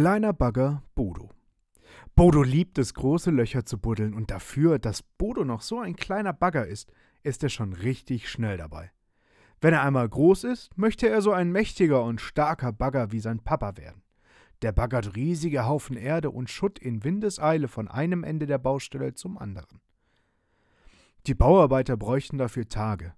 [0.00, 1.28] Kleiner Bagger Bodo.
[2.16, 6.32] Bodo liebt es, große Löcher zu buddeln, und dafür, dass Bodo noch so ein kleiner
[6.32, 6.90] Bagger ist,
[7.22, 8.92] ist er schon richtig schnell dabei.
[9.60, 13.40] Wenn er einmal groß ist, möchte er so ein mächtiger und starker Bagger wie sein
[13.40, 14.00] Papa werden.
[14.62, 19.36] Der baggert riesige Haufen Erde und Schutt in Windeseile von einem Ende der Baustelle zum
[19.36, 19.82] anderen.
[21.26, 23.12] Die Bauarbeiter bräuchten dafür Tage.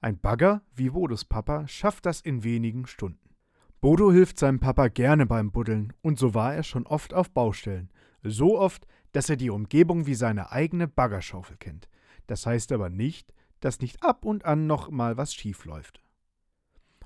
[0.00, 3.25] Ein Bagger, wie Bodos Papa, schafft das in wenigen Stunden.
[3.80, 7.90] Bodo hilft seinem Papa gerne beim Buddeln, und so war er schon oft auf Baustellen.
[8.22, 11.88] So oft, dass er die Umgebung wie seine eigene Baggerschaufel kennt.
[12.26, 16.02] Das heißt aber nicht, dass nicht ab und an noch mal was schief läuft.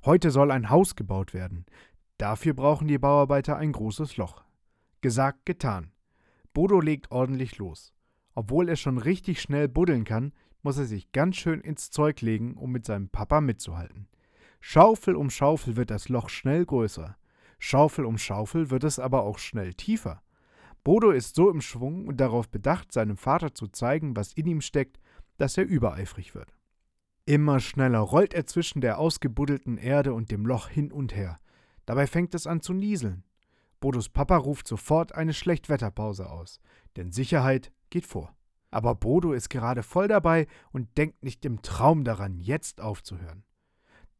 [0.04, 1.66] Heute soll ein Haus gebaut werden.
[2.16, 4.44] Dafür brauchen die Bauarbeiter ein großes Loch.
[5.00, 5.92] Gesagt, getan.
[6.52, 7.92] Bodo legt ordentlich los.
[8.34, 10.32] Obwohl er schon richtig schnell buddeln kann,
[10.62, 14.08] muss er sich ganz schön ins Zeug legen, um mit seinem Papa mitzuhalten.
[14.60, 17.16] Schaufel um Schaufel wird das Loch schnell größer.
[17.58, 20.22] Schaufel um Schaufel wird es aber auch schnell tiefer.
[20.84, 24.60] Bodo ist so im Schwung und darauf bedacht, seinem Vater zu zeigen, was in ihm
[24.60, 24.98] steckt,
[25.36, 26.54] dass er übereifrig wird.
[27.26, 31.38] Immer schneller rollt er zwischen der ausgebuddelten Erde und dem Loch hin und her.
[31.86, 33.24] Dabei fängt es an zu nieseln.
[33.78, 36.60] Bodos Papa ruft sofort eine Schlechtwetterpause aus,
[36.96, 38.34] denn Sicherheit geht vor.
[38.70, 43.44] Aber Bodo ist gerade voll dabei und denkt nicht im Traum daran, jetzt aufzuhören.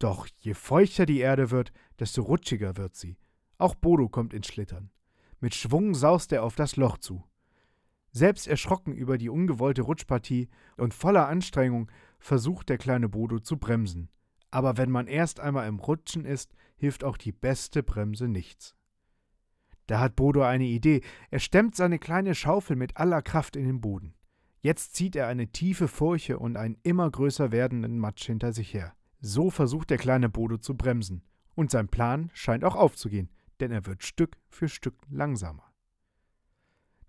[0.01, 3.19] Doch je feuchter die Erde wird, desto rutschiger wird sie.
[3.59, 4.89] Auch Bodo kommt ins Schlittern.
[5.39, 7.23] Mit Schwung saust er auf das Loch zu.
[8.11, 14.09] Selbst erschrocken über die ungewollte Rutschpartie und voller Anstrengung versucht der kleine Bodo zu bremsen.
[14.49, 18.75] Aber wenn man erst einmal im Rutschen ist, hilft auch die beste Bremse nichts.
[19.85, 21.01] Da hat Bodo eine Idee.
[21.29, 24.15] Er stemmt seine kleine Schaufel mit aller Kraft in den Boden.
[24.61, 28.95] Jetzt zieht er eine tiefe Furche und einen immer größer werdenden Matsch hinter sich her.
[29.21, 31.23] So versucht der kleine Bodo zu bremsen.
[31.53, 35.71] Und sein Plan scheint auch aufzugehen, denn er wird Stück für Stück langsamer.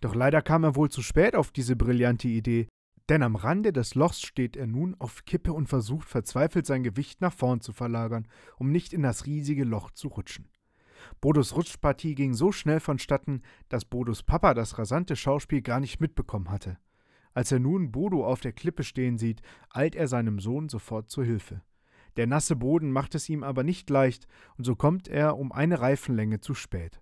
[0.00, 2.68] Doch leider kam er wohl zu spät auf diese brillante Idee,
[3.08, 7.20] denn am Rande des Lochs steht er nun auf Kippe und versucht verzweifelt sein Gewicht
[7.20, 8.28] nach vorn zu verlagern,
[8.58, 10.48] um nicht in das riesige Loch zu rutschen.
[11.20, 16.50] Bodos Rutschpartie ging so schnell vonstatten, dass Bodos Papa das rasante Schauspiel gar nicht mitbekommen
[16.50, 16.78] hatte.
[17.34, 21.24] Als er nun Bodo auf der Klippe stehen sieht, eilt er seinem Sohn sofort zur
[21.24, 21.62] Hilfe.
[22.16, 25.80] Der nasse Boden macht es ihm aber nicht leicht, und so kommt er um eine
[25.80, 27.00] Reifenlänge zu spät.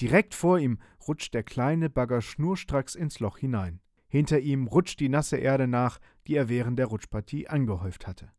[0.00, 3.80] Direkt vor ihm rutscht der kleine Bagger schnurstracks ins Loch hinein.
[4.08, 8.30] Hinter ihm rutscht die nasse Erde nach, die er während der Rutschpartie angehäuft hatte.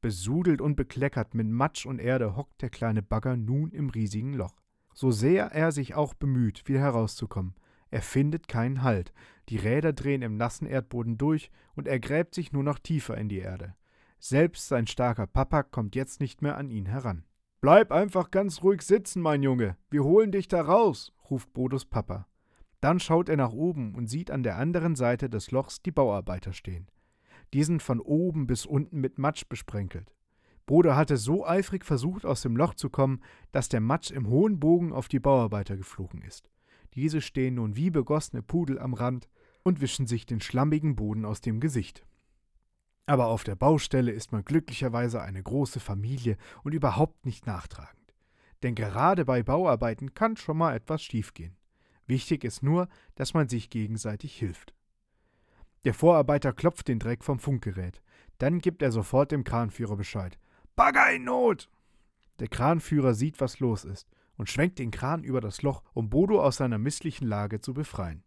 [0.00, 4.60] Besudelt und bekleckert mit Matsch und Erde hockt der kleine Bagger nun im riesigen Loch.
[4.94, 7.54] So sehr er sich auch bemüht, wieder herauszukommen,
[7.90, 9.12] er findet keinen Halt.
[9.48, 13.28] Die Räder drehen im nassen Erdboden durch und er gräbt sich nur noch tiefer in
[13.28, 13.74] die Erde.
[14.18, 17.24] Selbst sein starker Papa kommt jetzt nicht mehr an ihn heran.
[17.60, 19.76] Bleib einfach ganz ruhig sitzen, mein Junge.
[19.90, 22.26] Wir holen dich da raus, ruft Bodos Papa.
[22.80, 26.52] Dann schaut er nach oben und sieht an der anderen Seite des Lochs die Bauarbeiter
[26.52, 26.88] stehen.
[27.52, 30.12] Die sind von oben bis unten mit Matsch besprenkelt.
[30.66, 34.60] Bodo hatte so eifrig versucht, aus dem Loch zu kommen, dass der Matsch im hohen
[34.60, 36.50] Bogen auf die Bauarbeiter geflogen ist.
[36.94, 39.28] Diese stehen nun wie begossene Pudel am Rand
[39.64, 42.04] und wischen sich den schlammigen Boden aus dem Gesicht.
[43.08, 48.14] Aber auf der Baustelle ist man glücklicherweise eine große Familie und überhaupt nicht nachtragend.
[48.62, 51.56] Denn gerade bei Bauarbeiten kann schon mal etwas schiefgehen.
[52.06, 54.74] Wichtig ist nur, dass man sich gegenseitig hilft.
[55.86, 58.02] Der Vorarbeiter klopft den Dreck vom Funkgerät.
[58.36, 60.38] Dann gibt er sofort dem Kranführer Bescheid.
[60.76, 61.70] Bagger in Not!
[62.40, 66.42] Der Kranführer sieht, was los ist und schwenkt den Kran über das Loch, um Bodo
[66.42, 68.22] aus seiner misslichen Lage zu befreien.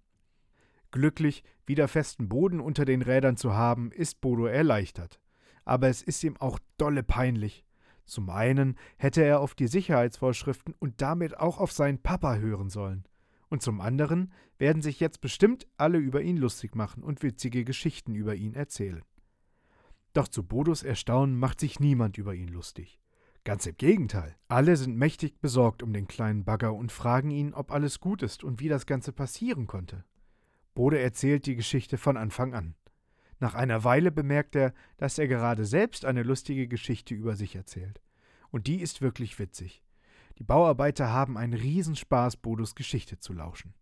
[0.92, 5.20] Glücklich, wieder festen Boden unter den Rädern zu haben, ist Bodo erleichtert.
[5.64, 7.64] Aber es ist ihm auch dolle peinlich.
[8.06, 13.06] Zum einen hätte er auf die Sicherheitsvorschriften und damit auch auf seinen Papa hören sollen.
[13.48, 18.16] Und zum anderen werden sich jetzt bestimmt alle über ihn lustig machen und witzige Geschichten
[18.16, 19.04] über ihn erzählen.
[20.14, 23.00] Doch zu Bodos Erstaunen macht sich niemand über ihn lustig.
[23.44, 24.36] Ganz im Gegenteil.
[24.50, 28.44] Alle sind mächtig besorgt um den kleinen Bagger und fragen ihn, ob alles gut ist
[28.44, 30.04] und wie das Ganze passieren konnte.
[30.74, 32.76] Bode erzählt die Geschichte von Anfang an.
[33.40, 38.02] Nach einer Weile bemerkt er, dass er gerade selbst eine lustige Geschichte über sich erzählt.
[38.52, 39.82] Und die ist wirklich witzig.
[40.38, 43.74] Die Bauarbeiter haben einen Riesenspaß, Bodos Geschichte zu lauschen.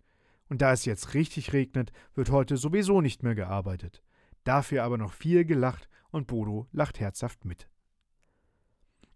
[0.48, 4.02] Und da es jetzt richtig regnet, wird heute sowieso nicht mehr gearbeitet.
[4.44, 7.70] Dafür aber noch viel gelacht und Bodo lacht herzhaft mit.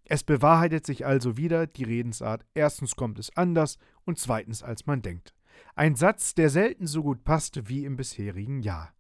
[0.06, 5.02] Es bewahrheitet sich also wieder die Redensart, erstens kommt es anders und zweitens als man
[5.02, 5.34] denkt.
[5.76, 8.94] Ein Satz, der selten so gut passte wie im bisherigen Jahr.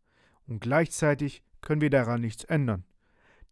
[0.47, 2.85] Und gleichzeitig können wir daran nichts ändern.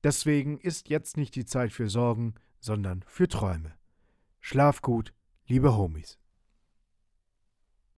[0.03, 3.73] Deswegen ist jetzt nicht die Zeit für Sorgen, sondern für Träume.
[4.39, 5.13] Schlaf gut,
[5.47, 6.20] liebe Homies.